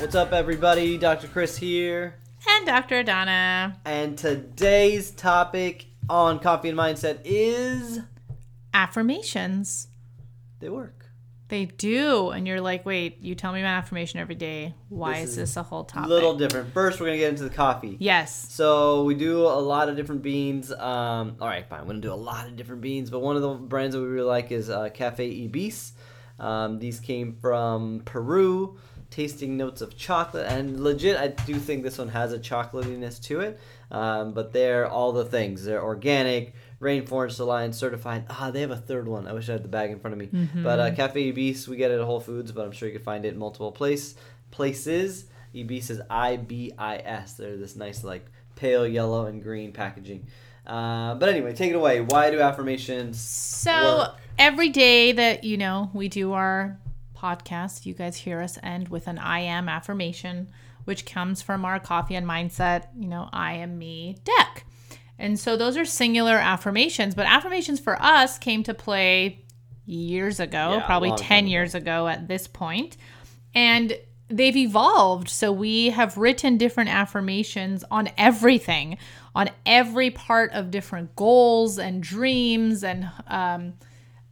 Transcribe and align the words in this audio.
What's 0.00 0.14
up, 0.14 0.32
everybody? 0.32 0.96
Dr. 0.98 1.28
Chris 1.28 1.56
here. 1.56 2.14
And 2.48 2.66
Dr. 2.66 3.02
Donna. 3.02 3.78
And 3.84 4.16
today's 4.16 5.10
topic 5.10 5.86
on 6.08 6.38
Coffee 6.38 6.70
and 6.70 6.78
Mindset 6.78 7.20
is 7.24 8.00
Affirmations. 8.72 9.88
they 10.60 10.68
work. 10.70 11.06
They 11.48 11.66
do. 11.66 12.30
And 12.30 12.46
you're 12.46 12.60
like, 12.60 12.86
wait, 12.86 13.18
you 13.20 13.34
tell 13.34 13.52
me 13.52 13.60
my 13.60 13.68
affirmation 13.68 14.20
every 14.20 14.36
day. 14.36 14.74
Why 14.88 15.20
This 15.20 15.22
is 15.22 15.28
is 15.30 15.36
this 15.36 15.56
a 15.58 15.62
whole 15.64 15.82
A 15.82 15.86
topic? 15.86 16.08
little 16.08 16.34
different. 16.36 16.72
First, 16.72 17.00
we're 17.00 17.06
going 17.06 17.18
to 17.18 17.24
get 17.24 17.30
into 17.30 17.42
the 17.44 17.50
coffee. 17.50 17.96
Yes. 18.00 18.46
So 18.50 19.04
we 19.04 19.14
do 19.14 19.40
a 19.42 19.60
lot 19.60 19.88
of 19.88 19.96
different 19.96 20.22
beans. 20.22 20.72
Um, 20.72 21.36
all 21.40 21.48
right, 21.48 21.68
fine. 21.68 21.80
We're 21.80 21.86
gonna 21.88 22.00
do 22.00 22.12
a 22.12 22.14
lot 22.14 22.46
of 22.46 22.56
different 22.56 22.80
beans, 22.82 23.10
but 23.10 23.18
one 23.20 23.36
of 23.36 23.42
the 23.42 23.54
brands 23.54 23.94
that 23.94 24.00
we 24.00 24.06
really 24.06 24.26
like 24.28 24.50
is 24.52 24.70
uh, 24.70 24.88
Cafe 24.90 25.44
Ibis. 25.44 25.92
Um, 26.38 26.78
these 26.78 27.00
came 27.00 27.36
from 27.40 28.00
Peru, 28.06 28.78
tasting 29.10 29.56
notes 29.56 29.80
of 29.80 29.96
chocolate, 29.96 30.46
and 30.46 30.82
legit, 30.82 31.16
I 31.16 31.28
do 31.28 31.54
think 31.56 31.82
this 31.82 31.98
one 31.98 32.08
has 32.08 32.32
a 32.32 32.38
chocolatiness 32.38 33.22
to 33.24 33.40
it. 33.40 33.60
Um, 33.90 34.32
but 34.34 34.52
they're 34.52 34.86
all 34.86 35.10
the 35.10 35.24
things. 35.24 35.64
They're 35.64 35.82
organic, 35.82 36.54
Rainforest 36.80 37.40
Alliance 37.40 37.76
certified. 37.76 38.24
Ah, 38.30 38.52
they 38.52 38.60
have 38.60 38.70
a 38.70 38.76
third 38.76 39.08
one. 39.08 39.26
I 39.26 39.32
wish 39.32 39.48
I 39.48 39.52
had 39.52 39.64
the 39.64 39.68
bag 39.68 39.90
in 39.90 39.98
front 39.98 40.12
of 40.12 40.18
me. 40.20 40.46
But 40.62 40.78
uh, 40.78 40.94
Cafe 40.94 41.28
Ibis, 41.28 41.66
we 41.66 41.76
get 41.76 41.90
it 41.90 41.98
at 41.98 42.06
Whole 42.06 42.20
Foods, 42.20 42.52
but 42.52 42.64
I'm 42.64 42.70
sure 42.72 42.86
you 42.88 42.94
can 42.94 43.02
find 43.02 43.24
it 43.24 43.34
in 43.34 43.38
multiple 43.38 43.72
place 43.72 44.14
places. 44.52 45.24
Ibis 45.58 45.90
is 45.90 46.00
I 46.08 46.36
B 46.36 46.72
I 46.78 46.98
S. 46.98 47.34
They're 47.34 47.56
this 47.56 47.74
nice 47.74 48.04
like 48.04 48.26
pale 48.54 48.86
yellow 48.86 49.26
and 49.26 49.42
green 49.42 49.72
packaging. 49.72 50.26
Uh, 50.66 51.16
but 51.16 51.28
anyway, 51.28 51.52
take 51.52 51.70
it 51.70 51.76
away. 51.76 52.00
Why 52.00 52.30
do 52.30 52.40
affirmations? 52.40 53.18
So 53.18 53.98
work? 53.98 54.16
every 54.38 54.68
day 54.68 55.12
that, 55.12 55.42
you 55.42 55.56
know, 55.56 55.90
we 55.92 56.08
do 56.08 56.32
our 56.32 56.78
podcast, 57.20 57.84
you 57.86 57.94
guys 57.94 58.16
hear 58.16 58.40
us 58.40 58.58
end 58.62 58.88
with 58.88 59.06
an 59.06 59.18
I 59.18 59.40
am 59.40 59.68
affirmation, 59.68 60.48
which 60.84 61.04
comes 61.04 61.42
from 61.42 61.64
our 61.64 61.78
coffee 61.78 62.14
and 62.14 62.26
mindset, 62.26 62.86
you 62.98 63.08
know, 63.08 63.28
I 63.32 63.54
am 63.54 63.78
me 63.78 64.18
deck. 64.24 64.64
And 65.18 65.38
so 65.38 65.56
those 65.56 65.76
are 65.76 65.84
singular 65.84 66.36
affirmations, 66.36 67.14
but 67.14 67.26
affirmations 67.26 67.78
for 67.78 68.00
us 68.00 68.38
came 68.38 68.62
to 68.62 68.72
play 68.72 69.44
years 69.84 70.40
ago, 70.40 70.72
Yeah, 70.72 70.86
probably 70.86 71.12
10 71.16 71.46
years 71.46 71.74
ago 71.74 72.08
at 72.08 72.26
this 72.26 72.46
point. 72.46 72.96
And 73.54 73.98
they've 74.28 74.56
evolved. 74.56 75.28
So 75.28 75.52
we 75.52 75.90
have 75.90 76.16
written 76.16 76.56
different 76.56 76.88
affirmations 76.88 77.84
on 77.90 78.08
everything, 78.16 78.96
on 79.34 79.50
every 79.66 80.10
part 80.10 80.52
of 80.52 80.70
different 80.70 81.14
goals 81.16 81.78
and 81.78 82.02
dreams 82.02 82.82
and 82.82 83.10
um, 83.26 83.74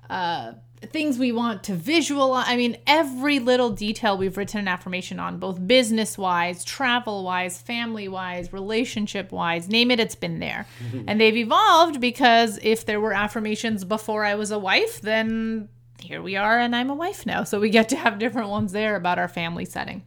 uh, 0.08 0.52
things 0.86 1.18
we 1.18 1.32
want 1.32 1.64
to 1.64 1.74
visualize. 1.74 2.46
I 2.48 2.56
mean, 2.56 2.78
every 2.86 3.38
little 3.38 3.70
detail 3.70 4.16
we've 4.16 4.36
written 4.36 4.60
an 4.60 4.68
affirmation 4.68 5.18
on, 5.18 5.38
both 5.38 5.66
business 5.66 6.16
wise, 6.16 6.64
travel 6.64 7.24
wise, 7.24 7.60
family 7.60 8.08
wise, 8.08 8.52
relationship 8.52 9.32
wise, 9.32 9.68
name 9.68 9.90
it, 9.90 10.00
it's 10.00 10.14
been 10.14 10.38
there. 10.38 10.66
and 11.06 11.20
they've 11.20 11.36
evolved 11.36 12.00
because 12.00 12.58
if 12.62 12.86
there 12.86 13.00
were 13.00 13.12
affirmations 13.12 13.84
before 13.84 14.24
I 14.24 14.34
was 14.34 14.50
a 14.50 14.58
wife, 14.58 15.00
then 15.00 15.68
here 16.00 16.22
we 16.22 16.36
are 16.36 16.58
and 16.58 16.74
I'm 16.76 16.90
a 16.90 16.94
wife 16.94 17.26
now. 17.26 17.44
So 17.44 17.58
we 17.60 17.70
get 17.70 17.88
to 17.90 17.96
have 17.96 18.18
different 18.18 18.48
ones 18.48 18.72
there 18.72 18.96
about 18.96 19.18
our 19.18 19.28
family 19.28 19.64
setting. 19.64 20.04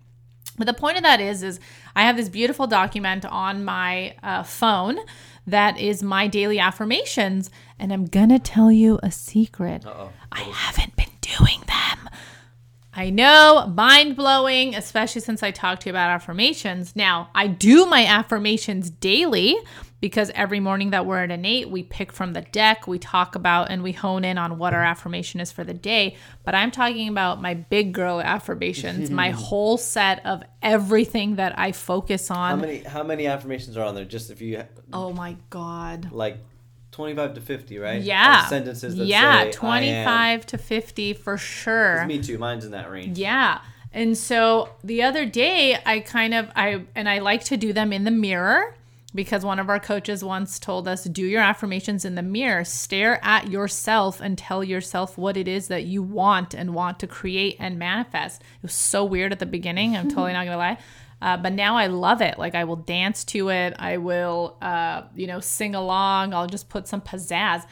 But 0.58 0.68
the 0.68 0.74
point 0.74 0.98
of 0.98 1.04
that 1.04 1.20
is, 1.20 1.44
is 1.44 1.60
I 1.96 2.04
have 2.04 2.18
this 2.18 2.30
beautiful 2.30 2.68
document 2.68 3.26
on 3.26 3.66
my 3.66 4.16
uh, 4.22 4.44
phone 4.44 5.00
that 5.48 5.80
is 5.80 6.04
my 6.04 6.28
daily 6.28 6.60
affirmations, 6.60 7.50
and 7.80 7.92
I'm 7.92 8.06
gonna 8.06 8.40
tell 8.40 8.72
you 8.72 9.00
a 9.02 9.12
secret. 9.12 9.86
Uh-oh. 9.86 10.12
I 10.32 10.42
haven't 10.42 10.96
been 10.96 11.12
doing 11.22 11.62
them. 11.68 12.10
I 12.94 13.10
know, 13.10 13.72
mind 13.74 14.18
blowing, 14.18 14.76
especially 14.76 15.22
since 15.22 15.44
I 15.44 15.52
talked 15.52 15.84
to 15.84 15.90
you 15.90 15.94
about 15.94 16.10
affirmations. 16.10 16.94
Now, 16.94 17.30
I 17.34 17.48
do 17.48 17.86
my 17.86 18.06
affirmations 18.06 18.90
daily 18.90 19.56
because 20.02 20.30
every 20.36 20.60
morning 20.60 20.90
that 20.90 21.06
we're 21.06 21.24
at 21.24 21.32
an 21.32 21.46
eight, 21.46 21.70
we 21.70 21.84
pick 21.84 22.12
from 22.12 22.34
the 22.34 22.42
deck, 22.42 22.88
we 22.88 23.00
talk 23.00 23.36
about 23.36 23.72
and 23.72 23.82
we 23.82 23.94
hone 23.94 24.26
in 24.26 24.38
on 24.38 24.58
what 24.58 24.74
our 24.74 24.84
affirmation 24.84 25.40
is 25.40 25.54
for 25.54 25.64
the 25.64 25.74
day. 25.74 26.18
But 26.44 26.54
I'm 26.54 26.72
talking 26.72 27.08
about 27.08 27.42
my 27.42 27.54
big 27.54 27.94
girl 27.94 28.20
affirmations, 28.20 29.10
my 29.10 29.30
whole 29.30 29.78
set 29.78 30.26
of 30.26 30.44
everything 30.62 31.36
that 31.36 31.58
I 31.58 31.72
focus 31.72 32.28
How 32.28 32.36
on. 32.36 32.62
many 32.62 32.80
how 32.80 33.04
many 33.04 33.28
affirmations 33.28 33.78
are 33.78 33.86
on 33.86 33.96
there? 33.96 34.06
Just 34.06 34.32
if 34.32 34.42
you 34.42 34.64
oh 34.92 35.14
my 35.14 35.38
God. 35.50 36.12
like 36.12 36.40
twenty 36.92 37.16
five 37.16 37.34
to 37.36 37.42
fifty, 37.42 37.80
right? 37.80 38.02
Yeah. 38.02 38.44
Of 38.44 38.50
sentences 38.50 38.96
that 38.96 39.06
yeah, 39.06 39.20
say, 39.20 39.38
I 39.38 39.44
am. 39.46 39.52
25 39.52 40.46
to 40.48 40.58
50 40.58 41.14
for 41.14 41.38
sure. 41.38 42.06
Me 42.06 42.22
too. 42.22 42.38
Mine's 42.38 42.66
in 42.66 42.72
that 42.72 42.92
range. 42.92 43.18
Yeah. 43.18 43.62
And 43.94 44.18
so 44.18 44.70
the 44.84 45.04
other 45.04 45.26
day 45.26 45.78
I 45.86 46.00
kind 46.00 46.34
of 46.34 46.50
I 46.56 46.86
and 46.96 47.10
I 47.10 47.20
like 47.20 47.44
to 47.46 47.58
do 47.58 47.74
them 47.74 47.92
in 47.92 48.04
the 48.04 48.12
mirror 48.12 48.76
because 49.14 49.44
one 49.44 49.60
of 49.60 49.70
our 49.70 49.80
coaches 49.80 50.24
once 50.24 50.60
told 50.60 50.88
us 50.88 51.04
do 51.04 51.26
your 51.26 51.42
affirmations 51.42 52.06
in 52.06 52.16
the 52.16 52.22
mirror, 52.22 52.64
stare 52.64 53.20
at 53.24 53.50
yourself 53.50 54.22
and 54.22 54.38
tell 54.38 54.64
yourself 54.64 55.18
what 55.18 55.36
it 55.36 55.48
is 55.48 55.68
that 55.68 55.84
you 55.84 56.02
want 56.02 56.54
and 56.54 56.74
want 56.74 57.00
to 57.00 57.08
create 57.08 57.58
and 57.60 57.78
manifest. 57.78 58.42
It 58.42 58.64
was 58.64 58.74
so 58.74 59.04
weird 59.04 59.32
at 59.32 59.40
the 59.40 59.46
beginning, 59.46 59.98
I'm 59.98 60.08
totally 60.08 60.34
not 60.34 60.46
going 60.46 60.54
to 60.54 60.58
lie. 60.58 60.78
Uh, 61.22 61.38
but 61.38 61.54
now 61.54 61.78
I 61.78 61.88
love 61.88 62.22
it. 62.22 62.40
Like 62.40 62.56
I 62.56 62.64
will 62.64 62.76
dance 62.78 63.24
to 63.26 63.50
it. 63.50 63.76
I 63.78 63.98
will, 63.98 64.58
uh, 64.62 65.04
you 65.16 65.28
know, 65.28 65.40
sing 65.40 65.76
along. 65.76 66.34
I'll 66.34 66.48
just 66.48 66.70
put 66.70 66.88
some 66.88 67.02
pizzazz. 67.02 67.66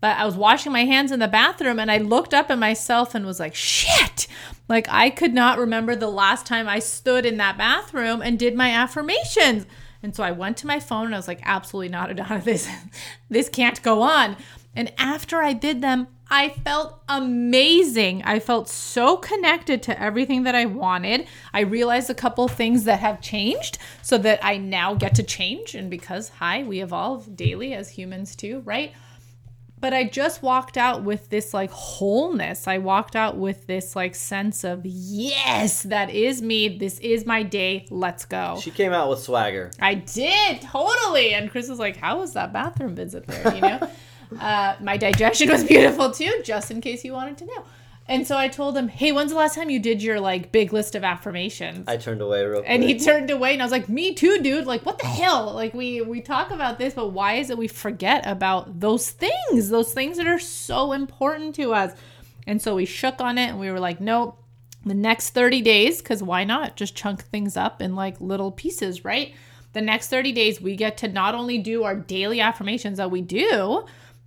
But 0.00 0.18
I 0.18 0.24
was 0.24 0.36
washing 0.36 0.72
my 0.72 0.84
hands 0.84 1.10
in 1.12 1.20
the 1.20 1.28
bathroom 1.28 1.78
and 1.78 1.90
I 1.90 1.98
looked 1.98 2.34
up 2.34 2.50
at 2.50 2.58
myself 2.58 3.14
and 3.14 3.24
was 3.24 3.40
like, 3.40 3.54
shit. 3.54 4.26
Like 4.68 4.86
I 4.90 5.10
could 5.10 5.32
not 5.32 5.58
remember 5.58 5.94
the 5.94 6.10
last 6.10 6.46
time 6.46 6.68
I 6.68 6.80
stood 6.80 7.24
in 7.24 7.36
that 7.38 7.56
bathroom 7.56 8.20
and 8.22 8.38
did 8.38 8.54
my 8.54 8.70
affirmations. 8.70 9.66
And 10.02 10.14
so 10.14 10.22
I 10.22 10.32
went 10.32 10.56
to 10.58 10.66
my 10.66 10.80
phone 10.80 11.06
and 11.06 11.14
I 11.14 11.18
was 11.18 11.28
like, 11.28 11.40
absolutely 11.44 11.88
not, 11.88 12.10
Adana. 12.10 12.40
This 12.42 12.68
this 13.30 13.48
can't 13.48 13.82
go 13.82 14.02
on. 14.02 14.36
And 14.74 14.92
after 14.98 15.42
I 15.42 15.52
did 15.52 15.80
them, 15.80 16.08
I 16.28 16.48
felt 16.48 17.02
amazing. 17.08 18.22
I 18.24 18.40
felt 18.40 18.68
so 18.68 19.16
connected 19.16 19.82
to 19.84 20.00
everything 20.00 20.42
that 20.42 20.54
I 20.54 20.64
wanted. 20.64 21.26
I 21.54 21.60
realized 21.60 22.10
a 22.10 22.14
couple 22.14 22.48
things 22.48 22.84
that 22.84 22.98
have 23.00 23.20
changed 23.20 23.78
so 24.02 24.18
that 24.18 24.44
I 24.44 24.56
now 24.56 24.94
get 24.94 25.14
to 25.16 25.22
change. 25.22 25.74
And 25.74 25.88
because, 25.88 26.30
hi, 26.30 26.64
we 26.64 26.80
evolve 26.80 27.36
daily 27.36 27.74
as 27.74 27.90
humans 27.90 28.34
too, 28.34 28.60
right? 28.64 28.92
But 29.78 29.92
I 29.92 30.04
just 30.04 30.42
walked 30.42 30.78
out 30.78 31.04
with 31.04 31.28
this 31.28 31.52
like 31.52 31.70
wholeness. 31.70 32.66
I 32.66 32.78
walked 32.78 33.14
out 33.14 33.36
with 33.36 33.66
this 33.66 33.94
like 33.94 34.14
sense 34.14 34.64
of, 34.64 34.80
yes, 34.84 35.82
that 35.82 36.10
is 36.10 36.40
me. 36.40 36.76
This 36.78 36.98
is 37.00 37.26
my 37.26 37.42
day. 37.42 37.86
Let's 37.90 38.24
go. 38.24 38.58
She 38.60 38.70
came 38.70 38.92
out 38.92 39.10
with 39.10 39.20
swagger. 39.20 39.70
I 39.78 39.94
did 39.94 40.62
totally. 40.62 41.34
And 41.34 41.50
Chris 41.50 41.68
was 41.68 41.78
like, 41.78 41.98
"How 41.98 42.18
was 42.18 42.32
that 42.32 42.54
bathroom 42.54 42.94
visit 42.94 43.26
there?" 43.26 43.54
You 43.54 43.60
know, 43.60 43.90
uh, 44.38 44.76
my 44.80 44.96
digestion 44.96 45.48
was 45.56 45.64
beautiful 45.64 46.10
too, 46.10 46.42
just 46.44 46.70
in 46.70 46.80
case 46.80 47.04
you 47.04 47.12
wanted 47.12 47.38
to 47.38 47.46
know. 47.46 47.64
And 48.08 48.26
so 48.26 48.36
I 48.38 48.48
told 48.48 48.76
him, 48.76 48.88
"Hey, 48.88 49.10
when's 49.10 49.32
the 49.32 49.36
last 49.36 49.56
time 49.56 49.68
you 49.68 49.80
did 49.80 50.02
your 50.02 50.20
like 50.20 50.52
big 50.52 50.72
list 50.72 50.94
of 50.94 51.02
affirmations?" 51.02 51.88
I 51.88 51.96
turned 51.96 52.20
away 52.20 52.44
real 52.44 52.60
quick. 52.60 52.70
and 52.70 52.84
he 52.84 52.98
turned 52.98 53.30
away, 53.30 53.52
and 53.52 53.60
I 53.60 53.64
was 53.64 53.72
like, 53.72 53.88
"Me 53.88 54.14
too, 54.14 54.40
dude. 54.40 54.66
Like, 54.66 54.86
what 54.86 54.98
the 54.98 55.06
hell? 55.06 55.52
Like, 55.52 55.74
we 55.74 56.00
we 56.02 56.20
talk 56.20 56.50
about 56.52 56.78
this, 56.78 56.94
but 56.94 57.08
why 57.08 57.34
is 57.34 57.50
it 57.50 57.58
we 57.58 57.66
forget 57.66 58.24
about 58.26 58.78
those 58.78 59.10
things? 59.10 59.70
Those 59.70 59.92
things 59.92 60.18
that 60.18 60.28
are 60.28 60.38
so 60.38 60.92
important 60.92 61.56
to 61.56 61.74
us." 61.74 61.92
And 62.46 62.62
so 62.62 62.76
we 62.76 62.84
shook 62.84 63.20
on 63.20 63.38
it, 63.38 63.48
and 63.48 63.58
we 63.58 63.70
were 63.70 63.80
like, 63.80 64.00
"Nope." 64.00 64.40
The 64.84 64.94
next 64.94 65.30
30 65.30 65.62
days, 65.62 65.98
because 65.98 66.22
why 66.22 66.44
not? 66.44 66.76
Just 66.76 66.94
chunk 66.94 67.24
things 67.24 67.56
up 67.56 67.82
in 67.82 67.96
like 67.96 68.20
little 68.20 68.52
pieces, 68.52 69.04
right? 69.04 69.34
The 69.72 69.80
next 69.80 70.10
30 70.10 70.30
days, 70.30 70.60
we 70.60 70.76
get 70.76 70.96
to 70.98 71.08
not 71.08 71.34
only 71.34 71.58
do 71.58 71.82
our 71.82 71.96
daily 71.96 72.40
affirmations 72.40 72.98
that 72.98 73.10
we 73.10 73.20
do 73.20 73.84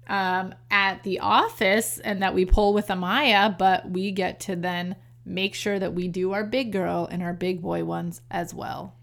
um, 0.10 0.54
at 0.70 1.04
the 1.04 1.20
office 1.20 2.00
and 2.00 2.22
that 2.22 2.34
we 2.34 2.44
pull 2.46 2.74
with 2.74 2.88
Amaya, 2.88 3.56
but 3.58 3.90
we 3.90 4.12
get 4.12 4.40
to 4.42 4.56
then 4.56 4.96
make 5.24 5.54
sure 5.54 5.78
that 5.80 5.94
we 5.94 6.08
do 6.08 6.32
our 6.32 6.44
big 6.44 6.72
girl 6.72 7.08
and 7.10 7.22
our 7.22 7.34
big 7.34 7.62
boy 7.62 7.86
ones 7.86 8.22
as 8.32 8.54
well. 8.54 8.96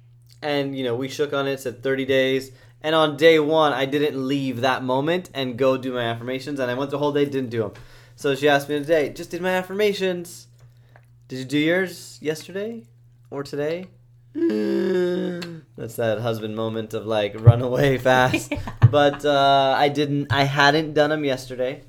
and 0.42 0.76
you 0.76 0.84
know 0.84 0.94
we 0.94 1.08
shook 1.08 1.32
on 1.32 1.46
it 1.46 1.60
said 1.60 1.82
30 1.82 2.04
days. 2.04 2.50
And 2.82 2.94
on 2.94 3.16
day 3.16 3.38
one 3.38 3.72
i 3.72 3.86
didn't 3.86 4.16
leave 4.28 4.60
that 4.60 4.82
moment 4.84 5.30
and 5.32 5.56
go 5.56 5.76
do 5.76 5.92
my 5.94 6.02
affirmations. 6.02 6.60
And 6.60 6.70
i 6.70 6.74
went 6.74 6.90
the 6.90 6.98
whole 6.98 7.12
day 7.12 7.24
didn't 7.24 7.50
do 7.50 7.62
them 7.62 7.72
so 8.16 8.34
she 8.34 8.48
asked 8.48 8.68
me 8.68 8.78
today 8.78 9.08
just 9.10 9.30
did 9.30 9.40
my 9.40 9.52
affirmations. 9.52 10.48
Did 11.28 11.38
you 11.38 11.44
do 11.44 11.58
yours 11.58 12.18
yesterday 12.20 12.84
or 13.30 13.42
today 13.42 13.86
that's 15.76 15.96
that 15.96 16.18
husband 16.20 16.54
moment 16.54 16.92
of 16.92 17.06
like 17.06 17.34
run 17.40 17.62
away 17.62 17.96
fast. 18.08 18.52
But 18.90 19.24
uh, 19.24 19.74
i 19.76 19.88
didn't 19.88 20.30
i 20.30 20.44
hadn't 20.44 20.92
done 20.94 21.10
them 21.10 21.24
yesterday. 21.24 21.82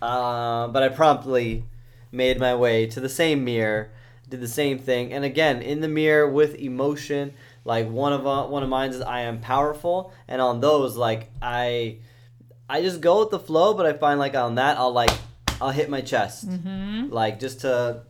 Uh, 0.00 0.68
but 0.68 0.82
i 0.82 0.88
promptly 0.88 1.64
made 2.10 2.40
my 2.40 2.54
way 2.54 2.86
to 2.86 3.00
the 3.00 3.08
same 3.08 3.44
mirror 3.44 3.90
did 4.30 4.40
the 4.40 4.48
same 4.48 4.78
thing. 4.78 5.12
And 5.12 5.24
again 5.24 5.60
in 5.60 5.80
the 5.80 5.88
mirror 5.88 6.28
with 6.28 6.54
emotion 6.54 7.34
like 7.64 7.86
one 7.88 8.12
of 8.14 8.26
uh, 8.26 8.46
one 8.46 8.62
of 8.62 8.68
mine 8.70 8.90
is 8.90 9.00
i 9.02 9.20
am 9.20 9.40
powerful. 9.40 10.12
And 10.26 10.40
on 10.40 10.60
those 10.60 10.96
like 10.96 11.30
i 11.42 11.98
i 12.68 12.80
just 12.80 13.00
go 13.02 13.20
with 13.20 13.30
the 13.30 13.38
flow 13.38 13.74
but 13.74 13.84
i 13.84 13.92
find 13.92 14.18
like 14.18 14.34
on 14.34 14.54
that 14.54 14.78
i'll 14.78 14.92
like 14.92 15.12
i'll 15.60 15.70
hit 15.70 15.90
my 15.90 16.00
chest. 16.00 16.48
Mm-hmm. 16.48 17.12
like 17.12 17.38
just 17.38 17.60
to 17.60 18.02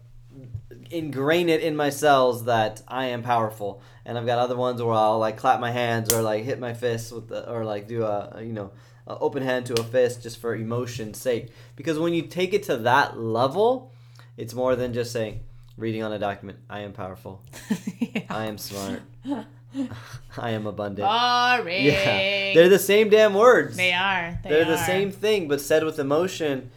ingrain 0.91 1.49
it 1.49 1.61
in 1.61 1.77
my 1.77 1.91
cells 1.91 2.45
that 2.45 2.83
I 2.89 3.07
am 3.07 3.23
powerful. 3.23 3.83
And 4.05 4.19
I've 4.19 4.27
got 4.27 4.39
other 4.39 4.57
ones 4.57 4.83
where 4.83 4.95
I'll 4.95 5.19
like 5.19 5.37
clap 5.37 5.61
my 5.61 5.71
hands 5.71 6.13
or 6.13 6.23
like 6.23 6.45
hit 6.45 6.59
my 6.59 6.75
fists 6.75 7.13
with 7.13 7.29
the, 7.29 7.49
or 7.51 7.65
like 7.65 7.87
do 7.87 8.03
a 8.05 8.41
you 8.43 8.53
know 8.53 8.73
a 9.07 9.19
open 9.19 9.43
hand 9.43 9.67
to 9.67 9.81
a 9.81 9.85
fist 9.85 10.23
just 10.23 10.39
for 10.39 10.55
emotion's 10.55 11.19
sake. 11.19 11.51
Because 11.77 11.99
when 11.99 12.15
you 12.15 12.23
take 12.23 12.53
it 12.55 12.65
to 12.65 12.77
that 12.79 13.19
level, 13.19 13.93
it's 14.37 14.55
more 14.55 14.77
than 14.77 14.93
just 14.93 15.13
saying 15.13 15.41
reading 15.77 16.03
on 16.03 16.13
a 16.13 16.19
document. 16.19 16.59
I 16.69 16.81
am 16.81 16.93
powerful. 16.93 17.43
yeah. 17.99 18.23
I 18.31 18.47
am 18.47 18.59
smart. 18.59 19.03
I 20.37 20.51
am 20.51 20.67
abundant. 20.67 21.07
Boring. 21.07 21.85
Yeah, 21.85 22.55
they're 22.55 22.69
the 22.69 22.79
same 22.79 23.09
damn 23.09 23.35
words. 23.35 23.77
They 23.77 23.93
are. 23.93 24.39
They 24.43 24.51
They're 24.51 24.65
the 24.65 24.85
same 24.85 25.13
thing, 25.13 25.47
but 25.47 25.61
said 25.61 25.85
with 25.85 25.99
emotion 25.99 26.71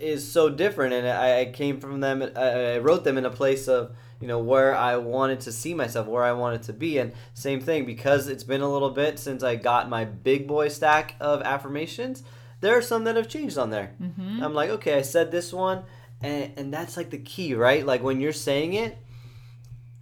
is 0.00 0.30
so 0.30 0.48
different. 0.48 0.94
And 0.94 1.08
I, 1.08 1.40
I 1.40 1.44
came 1.46 1.80
from 1.80 2.00
them. 2.00 2.22
I, 2.36 2.74
I 2.74 2.78
wrote 2.78 3.04
them 3.04 3.18
in 3.18 3.24
a 3.24 3.30
place 3.30 3.68
of 3.68 3.92
you 4.20 4.28
know 4.28 4.38
where 4.38 4.74
I 4.74 4.96
wanted 4.96 5.40
to 5.40 5.52
see 5.52 5.74
myself, 5.74 6.06
where 6.06 6.24
I 6.24 6.32
wanted 6.32 6.62
to 6.64 6.72
be, 6.72 6.98
and 6.98 7.12
same 7.34 7.60
thing 7.60 7.86
because 7.86 8.28
it's 8.28 8.44
been 8.44 8.60
a 8.60 8.70
little 8.70 8.90
bit 8.90 9.18
since 9.18 9.42
I 9.42 9.56
got 9.56 9.88
my 9.88 10.04
big 10.04 10.46
boy 10.46 10.68
stack 10.68 11.14
of 11.20 11.42
affirmations. 11.42 12.22
There 12.60 12.76
are 12.76 12.82
some 12.82 13.04
that 13.04 13.16
have 13.16 13.28
changed 13.28 13.56
on 13.56 13.70
there. 13.70 13.94
Mm-hmm. 14.00 14.42
I'm 14.44 14.52
like, 14.52 14.68
okay, 14.70 14.98
I 14.98 15.02
said 15.02 15.30
this 15.30 15.52
one, 15.52 15.84
and 16.20 16.52
and 16.56 16.74
that's 16.74 16.96
like 16.96 17.10
the 17.10 17.18
key, 17.18 17.54
right? 17.54 17.84
Like 17.84 18.02
when 18.02 18.20
you're 18.20 18.32
saying 18.32 18.74
it, 18.74 18.98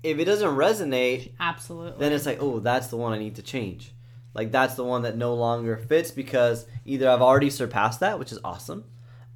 if 0.02 0.18
it 0.18 0.24
doesn't 0.24 0.56
resonate, 0.56 1.32
Absolutely. 1.38 1.98
then 1.98 2.12
it's 2.12 2.26
like, 2.26 2.42
oh, 2.42 2.58
that's 2.58 2.88
the 2.88 2.96
one 2.96 3.12
I 3.12 3.18
need 3.18 3.36
to 3.36 3.42
change. 3.42 3.92
Like 4.34 4.52
that's 4.52 4.74
the 4.74 4.84
one 4.84 5.02
that 5.02 5.16
no 5.16 5.34
longer 5.34 5.76
fits 5.76 6.10
because 6.10 6.66
either 6.84 7.08
I've 7.08 7.22
already 7.22 7.50
surpassed 7.50 8.00
that, 8.00 8.18
which 8.18 8.32
is 8.32 8.38
awesome, 8.44 8.84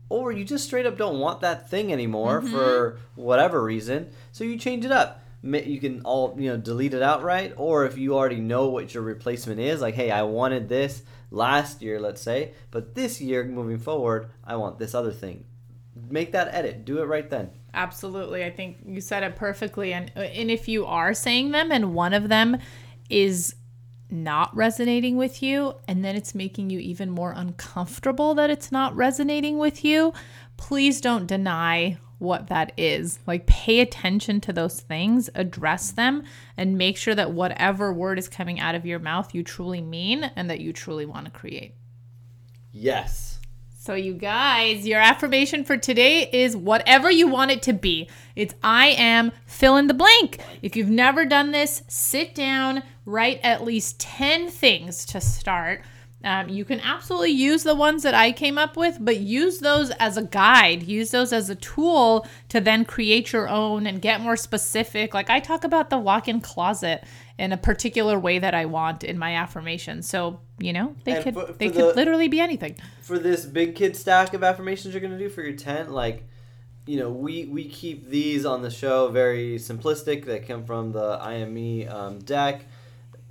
or 0.09 0.33
you 0.33 0.45
just 0.45 0.65
straight 0.65 0.87
up 0.87 0.97
don't 0.99 1.19
want 1.19 1.41
that 1.41 1.69
thing 1.71 1.93
anymore 1.93 2.41
Mm-hmm. 2.41 2.53
for 2.53 2.99
whatever 3.15 3.63
reason, 3.63 4.11
so 4.33 4.45
you 4.45 4.59
change 4.59 4.85
it 4.85 4.93
up. 4.93 5.21
You 5.43 5.81
can 5.81 6.03
all 6.03 6.37
you 6.39 6.51
know 6.51 6.57
delete 6.57 6.95
it 6.95 7.03
outright, 7.03 7.55
or 7.57 7.85
if 7.85 7.99
you 7.99 8.15
already 8.15 8.37
know 8.41 8.69
what 8.69 8.95
your 8.95 9.03
replacement 9.03 9.59
is, 9.59 9.81
like, 9.81 9.95
hey, 9.95 10.11
I 10.11 10.23
wanted 10.23 10.69
this 10.69 11.03
last 11.31 11.83
year, 11.83 11.99
let's 11.99 12.21
say, 12.23 12.53
but 12.71 12.95
this 12.95 13.21
year 13.21 13.45
moving 13.45 13.79
forward, 13.79 14.29
I 14.45 14.55
want 14.57 14.79
this 14.79 14.95
other 14.95 15.11
thing. 15.13 15.45
Make 16.09 16.33
that 16.33 16.55
edit. 16.55 16.85
Do 16.85 16.99
it 17.03 17.07
right 17.07 17.29
then. 17.29 17.51
Absolutely. 17.75 18.45
I 18.45 18.51
think 18.51 18.79
you 18.87 19.01
said 19.01 19.23
it 19.25 19.35
perfectly. 19.35 19.93
And 19.93 20.13
and 20.15 20.51
if 20.51 20.69
you 20.69 20.87
are 20.87 21.13
saying 21.13 21.51
them 21.51 21.73
and 21.73 21.93
one 21.95 22.13
of 22.15 22.29
them 22.29 22.59
is 23.11 23.55
not 24.13 24.55
resonating 24.55 25.17
with 25.17 25.43
you 25.43 25.75
and 25.89 26.05
then 26.05 26.15
it's 26.15 26.35
making 26.35 26.71
you 26.71 26.79
even 26.79 27.11
more 27.11 27.33
uncomfortable 27.33 28.35
that 28.35 28.51
it's 28.51 28.71
not 28.71 28.95
resonating 28.95 29.59
with 29.59 29.85
you, 29.85 30.13
please 30.57 31.01
don't 31.01 31.27
deny 31.27 31.99
what 32.19 32.47
that 32.47 32.73
is. 32.77 33.19
Like 33.27 33.47
pay 33.47 33.81
attention 33.81 34.41
to 34.43 34.53
those 34.53 34.81
things, 34.81 35.29
address 35.35 35.91
them 35.91 36.23
and 36.57 36.79
make 36.79 36.97
sure 36.97 37.15
that 37.15 37.33
whatever 37.33 37.93
word 37.93 38.19
is 38.19 38.29
coming 38.29 38.61
out 38.61 38.77
of 38.77 38.87
your 38.87 39.01
mouth 39.01 39.35
you 39.35 39.43
truly 39.43 39.81
mean 39.81 40.25
and 40.37 40.49
that 40.49 40.61
you 40.61 40.73
truly 40.73 41.07
want 41.07 41.25
to 41.25 41.33
create. 41.33 41.75
Yes. 42.71 43.41
So, 43.85 43.95
you 43.95 44.15
guys, 44.15 44.87
your 44.87 45.01
affirmation 45.01 45.65
for 45.65 45.77
today 45.77 46.31
is 46.33 46.57
whatever 46.57 47.11
you 47.11 47.27
want 47.27 47.51
it 47.51 47.63
to 47.63 47.73
be. 47.73 48.09
It's 48.37 48.55
I 48.63 48.91
am 48.91 49.33
fill 49.45 49.77
in 49.77 49.89
the 49.89 49.93
blank. 49.93 50.39
If 50.63 50.77
you've 50.77 50.89
never 50.89 51.27
done 51.27 51.51
this, 51.51 51.83
sit 51.89 52.33
down, 52.33 52.85
write 53.05 53.41
at 53.43 53.65
least 53.65 53.99
10 54.01 54.49
things 54.51 55.05
to 55.07 55.21
start. 55.21 55.83
Um, 56.25 56.49
you 56.49 56.65
can 56.65 56.79
absolutely 56.79 57.33
use 57.33 57.65
the 57.65 57.75
ones 57.75 58.05
that 58.05 58.15
I 58.15 58.31
came 58.31 58.57
up 58.57 58.77
with, 58.77 58.99
but 59.01 59.17
use 59.17 59.59
those 59.59 59.91
as 59.93 60.17
a 60.17 60.23
guide. 60.23 60.85
Use 60.85 61.11
those 61.11 61.33
as 61.33 61.51
a 61.51 61.57
tool 61.57 62.29
to 62.51 62.61
then 62.61 62.85
create 62.85 63.33
your 63.33 63.49
own 63.49 63.89
and 63.89 64.01
get 64.01 64.21
more 64.21 64.37
specific. 64.37 65.15
Like 65.15 65.29
I 65.31 65.41
talk 65.41 65.65
about 65.65 65.91
the 65.91 65.99
walk 65.99 66.29
in 66.29 66.41
closet 66.41 67.03
in 67.39 67.51
a 67.51 67.57
particular 67.57 68.21
way 68.21 68.39
that 68.39 68.55
I 68.55 68.67
want 68.67 69.03
in 69.03 69.19
my 69.19 69.35
affirmation. 69.35 70.01
So, 70.03 70.39
you 70.61 70.73
know, 70.73 70.95
they 71.03 71.15
And 71.17 71.25
could 71.25 71.35
for- 71.35 71.53
they 71.59 71.69
for 71.69 71.75
could 71.75 71.97
literally 71.97 72.29
be 72.29 72.39
anything. 72.39 72.77
for 73.01 73.19
this 73.19 73.45
big 73.45 73.75
kid 73.75 73.97
stack 73.97 74.33
of 74.33 74.45
affirmations 74.45 74.95
you're 74.95 75.01
gonna 75.01 75.19
do 75.19 75.29
for 75.29 75.43
your 75.43 75.57
tent, 75.57 75.91
like, 75.91 76.23
you 76.87 77.01
know, 77.01 77.11
we 77.11 77.47
we 77.47 77.65
keep 77.65 78.09
these 78.11 78.45
on 78.47 78.63
the 78.63 78.71
show 78.71 79.09
very 79.09 79.57
simplistic. 79.59 80.25
They 80.25 80.39
come 80.39 80.65
from 80.65 80.93
the 80.93 81.19
I 81.21 81.35
am 81.35 81.53
me 81.53 81.85
um, 81.89 82.21
deck, 82.21 82.67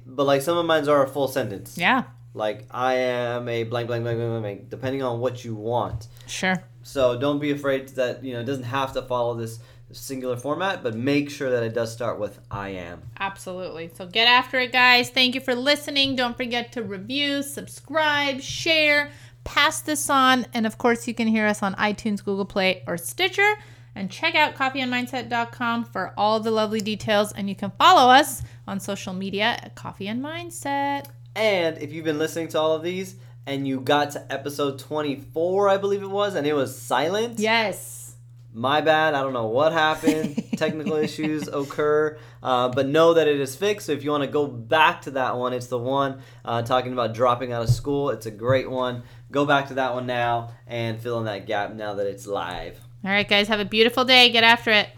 but 0.06 0.26
like 0.26 0.42
some 0.42 0.58
of 0.58 0.66
mine 0.66 0.88
are 0.90 1.04
a 1.04 1.08
full 1.08 1.28
sentence. 1.28 1.78
Yeah, 1.78 2.04
Like 2.34 2.68
I 2.72 2.96
am 2.96 3.48
a 3.48 3.64
blank 3.64 3.88
blank 3.88 4.04
blank 4.04 4.18
blank 4.18 4.42
blank, 4.42 4.70
depending 4.70 5.04
on 5.04 5.20
what 5.20 5.44
you 5.46 5.56
want. 5.56 6.08
sure. 6.28 6.64
So 6.84 7.20
don't 7.20 7.40
be 7.40 7.52
afraid 7.52 7.90
that 7.90 8.24
you 8.24 8.34
know 8.34 8.40
it 8.40 8.46
doesn't 8.46 8.64
have 8.64 8.94
to 8.94 9.02
follow 9.04 9.36
this 9.36 9.60
singular 9.92 10.38
format, 10.38 10.82
but 10.82 10.96
make 10.96 11.30
sure 11.30 11.52
that 11.52 11.64
it 11.64 11.74
does 11.74 11.92
start 11.92 12.18
with 12.20 12.40
I 12.50 12.70
am. 12.70 13.02
Absolutely. 13.20 13.92
So 13.94 14.06
get 14.08 14.28
after 14.28 14.58
it, 14.60 14.72
guys. 14.72 15.10
Thank 15.10 15.36
you 15.36 15.42
for 15.42 15.54
listening. 15.54 16.16
Don't 16.16 16.38
forget 16.38 16.72
to 16.72 16.82
review, 16.82 17.44
subscribe, 17.44 18.40
share, 18.42 19.12
pass 19.44 19.82
this 19.82 20.10
on. 20.10 20.46
And 20.54 20.66
of 20.66 20.78
course, 20.78 21.08
you 21.10 21.14
can 21.14 21.28
hear 21.28 21.46
us 21.46 21.62
on 21.62 21.76
iTunes, 21.76 22.24
Google 22.24 22.46
Play, 22.46 22.84
or 22.88 22.98
Stitcher. 22.98 23.56
And 23.94 24.10
check 24.10 24.34
out 24.36 24.56
coffeeandmindset.com 24.56 25.86
for 25.86 26.14
all 26.18 26.40
the 26.40 26.52
lovely 26.52 26.80
details. 26.80 27.34
And 27.34 27.50
you 27.50 27.56
can 27.56 27.72
follow 27.72 28.10
us 28.10 28.42
on 28.72 28.80
social 28.80 29.14
media 29.14 29.60
at 29.62 29.76
Coffee 29.76 30.08
and 30.08 30.24
Mindset. 30.24 31.06
And 31.36 31.78
if 31.78 31.92
you've 31.92 32.06
been 32.06 32.18
listening 32.18 32.48
to 32.50 32.60
all 32.60 32.74
of 32.74 32.84
these 32.84 33.16
and 33.46 33.68
you 33.68 33.82
got 33.82 34.12
to 34.12 34.32
episode 34.32 34.80
24, 34.80 35.68
I 35.70 35.78
believe 35.78 36.02
it 36.02 36.10
was, 36.10 36.36
and 36.36 36.48
it 36.48 36.54
was 36.54 36.80
silent. 36.80 37.40
Yes. 37.40 38.16
My 38.54 38.82
bad. 38.82 39.14
I 39.14 39.22
don't 39.22 39.34
know 39.34 39.48
what 39.48 39.74
happened. 39.74 40.42
Technical 40.58 40.96
issues 40.96 41.48
occur, 41.48 42.18
uh, 42.44 42.70
but 42.70 42.88
know 42.88 43.14
that 43.14 43.28
it 43.28 43.40
is 43.40 43.56
fixed. 43.56 43.88
So 43.88 43.94
if 43.94 44.04
you 44.04 44.12
want 44.12 44.24
to 44.24 44.30
go 44.30 44.48
back 44.48 45.02
to 45.04 45.12
that 45.12 45.38
one, 45.38 45.54
it's 45.54 45.68
the 45.68 45.78
one 45.78 46.22
uh, 46.46 46.62
talking 46.62 46.94
about 46.94 47.14
dropping 47.14 47.52
out 47.52 47.64
of 47.64 47.70
school. 47.70 48.10
It's 48.10 48.26
a 48.26 48.32
great 48.32 48.70
one. 48.70 49.04
Go 49.32 49.46
back 49.46 49.68
to 49.70 49.76
that 49.76 49.94
one 49.94 50.06
now 50.06 50.52
and 50.68 51.00
fill 51.00 51.20
in 51.20 51.26
that 51.26 51.46
gap 51.46 51.74
now 51.74 51.94
that 51.96 52.08
it's 52.08 52.28
live. 52.28 52.80
All 53.04 53.12
right, 53.12 53.28
guys. 53.28 53.48
Have 53.48 53.60
a 53.60 53.66
beautiful 53.66 54.06
day. 54.06 54.30
Get 54.30 54.44
after 54.44 54.72
it. 54.72 54.90